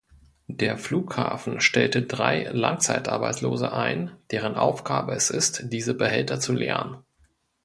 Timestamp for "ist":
5.29-5.71